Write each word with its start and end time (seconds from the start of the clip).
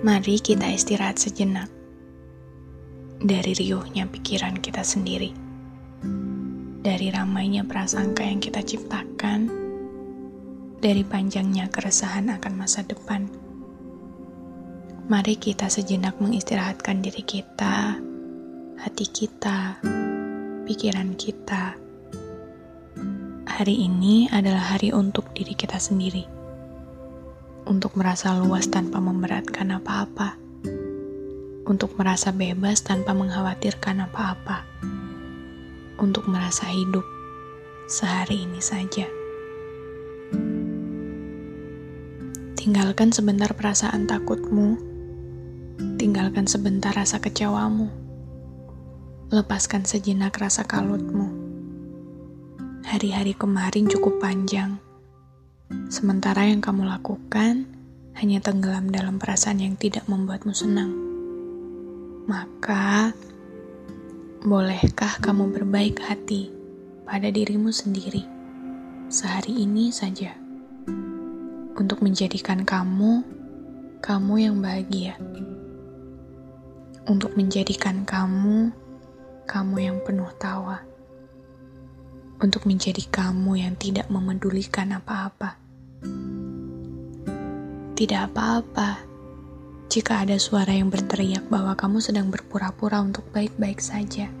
Mari 0.00 0.40
kita 0.40 0.64
istirahat 0.64 1.20
sejenak 1.20 1.68
dari 3.20 3.52
riuhnya 3.52 4.08
pikiran 4.08 4.56
kita 4.56 4.80
sendiri, 4.80 5.28
dari 6.80 7.12
ramainya 7.12 7.68
prasangka 7.68 8.24
yang 8.24 8.40
kita 8.40 8.64
ciptakan, 8.64 9.52
dari 10.80 11.04
panjangnya 11.04 11.68
keresahan 11.68 12.32
akan 12.32 12.52
masa 12.56 12.80
depan. 12.80 13.28
Mari 15.12 15.36
kita 15.36 15.68
sejenak 15.68 16.16
mengistirahatkan 16.16 17.04
diri 17.04 17.20
kita, 17.20 18.00
hati 18.80 19.04
kita, 19.04 19.84
pikiran 20.64 21.12
kita. 21.12 21.76
Hari 23.44 23.76
ini 23.84 24.32
adalah 24.32 24.80
hari 24.80 24.96
untuk 24.96 25.28
diri 25.36 25.52
kita 25.52 25.76
sendiri, 25.76 26.39
untuk 27.70 27.94
merasa 27.94 28.34
luas 28.34 28.66
tanpa 28.66 28.98
memberatkan 28.98 29.70
apa-apa, 29.70 30.34
untuk 31.70 31.94
merasa 31.94 32.34
bebas 32.34 32.82
tanpa 32.82 33.14
mengkhawatirkan 33.14 34.10
apa-apa, 34.10 34.66
untuk 36.02 36.26
merasa 36.26 36.66
hidup 36.66 37.06
sehari 37.86 38.42
ini 38.42 38.58
saja. 38.58 39.06
Tinggalkan 42.58 43.14
sebentar 43.14 43.54
perasaan 43.54 44.10
takutmu. 44.10 44.90
Tinggalkan 45.94 46.50
sebentar 46.50 46.90
rasa 46.90 47.22
kecewamu. 47.22 47.86
Lepaskan 49.30 49.86
sejenak 49.86 50.34
rasa 50.42 50.66
kalutmu. 50.66 51.30
Hari-hari 52.82 53.38
kemarin 53.38 53.86
cukup 53.86 54.18
panjang. 54.18 54.89
Sementara 55.90 56.46
yang 56.46 56.58
kamu 56.58 56.86
lakukan 56.86 57.66
hanya 58.18 58.38
tenggelam 58.42 58.90
dalam 58.90 59.22
perasaan 59.22 59.62
yang 59.62 59.78
tidak 59.78 60.04
membuatmu 60.10 60.50
senang. 60.50 60.90
Maka, 62.26 63.14
bolehkah 64.42 65.18
kamu 65.22 65.54
berbaik 65.54 66.02
hati 66.02 66.50
pada 67.06 67.30
dirimu 67.30 67.70
sendiri 67.70 68.26
sehari 69.10 69.66
ini 69.66 69.90
saja? 69.90 70.40
untuk 71.80 72.04
menjadikan 72.04 72.60
kamu 72.60 73.24
kamu 74.04 74.34
yang 74.36 74.56
bahagia. 74.60 75.16
Untuk 77.08 77.32
menjadikan 77.40 78.04
kamu 78.04 78.68
kamu 79.48 79.76
yang 79.80 79.98
penuh 80.04 80.28
tawa. 80.36 80.89
Untuk 82.40 82.64
menjadi 82.64 83.04
kamu 83.06 83.60
yang 83.60 83.76
tidak 83.76 84.08
memedulikan 84.08 84.96
apa-apa. 84.96 85.60
Tidak 87.94 88.20
apa-apa 88.32 89.04
jika 89.92 90.24
ada 90.24 90.40
suara 90.40 90.72
yang 90.72 90.88
berteriak 90.88 91.46
bahwa 91.52 91.76
kamu 91.76 92.00
sedang 92.00 92.32
berpura-pura 92.32 93.04
untuk 93.04 93.28
baik-baik 93.30 93.78
saja. 93.78 94.32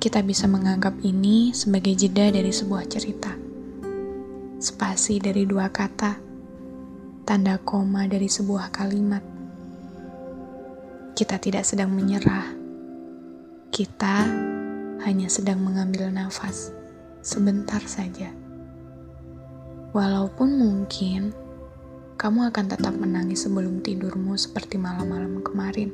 Kita 0.00 0.24
bisa 0.24 0.48
menganggap 0.48 0.96
ini 1.04 1.52
sebagai 1.52 1.92
jeda 1.92 2.32
dari 2.32 2.50
sebuah 2.50 2.88
cerita 2.88 3.42
spasi 4.62 5.18
dari 5.18 5.42
dua 5.42 5.74
kata, 5.74 6.22
tanda 7.26 7.58
koma 7.58 8.06
dari 8.06 8.30
sebuah 8.30 8.70
kalimat. 8.70 9.18
Kita 11.18 11.36
tidak 11.42 11.66
sedang 11.66 11.90
menyerah, 11.90 12.46
kita 13.74 14.16
hanya 15.02 15.26
sedang 15.26 15.58
mengambil 15.62 16.08
nafas 16.14 16.70
sebentar 17.22 17.82
saja. 17.86 18.30
Walaupun 19.92 20.56
mungkin 20.56 21.34
kamu 22.16 22.54
akan 22.54 22.66
tetap 22.70 22.94
menangis 22.94 23.44
sebelum 23.44 23.82
tidurmu 23.82 24.38
seperti 24.38 24.78
malam-malam 24.78 25.42
kemarin, 25.42 25.90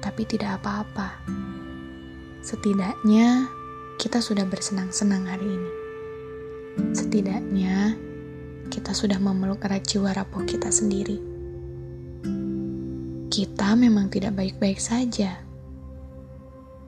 tapi 0.00 0.24
tidak 0.24 0.60
apa-apa. 0.60 1.20
Setidaknya 2.42 3.46
kita 4.00 4.18
sudah 4.18 4.42
bersenang-senang 4.48 5.28
hari 5.28 5.46
ini. 5.46 5.72
Setidaknya 6.96 7.94
kita 8.72 8.96
sudah 8.96 9.20
memeluk 9.20 9.62
erat 9.68 9.84
jiwa 9.84 10.16
rapuh 10.16 10.42
kita 10.48 10.72
sendiri. 10.72 11.20
Kita 13.28 13.76
memang 13.76 14.08
tidak 14.08 14.36
baik-baik 14.36 14.80
saja, 14.80 15.38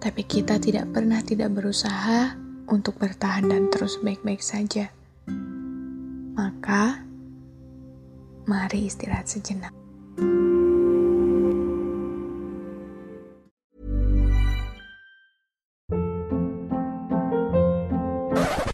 tapi 0.04 0.20
kita 0.28 0.60
tidak 0.60 0.92
pernah 0.92 1.24
tidak 1.24 1.48
berusaha 1.56 2.36
untuk 2.68 3.00
bertahan 3.00 3.48
dan 3.48 3.72
terus 3.72 3.96
baik-baik 4.04 4.44
saja. 4.44 4.92
Maka, 6.36 7.00
mari 8.44 8.84
istirahat 8.84 9.32
sejenak. 9.32 9.72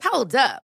Hold 0.02 0.34
up. 0.34 0.69